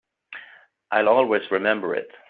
[0.91, 2.11] I'll always remember it.